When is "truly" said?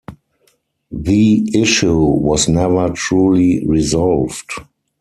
2.89-3.63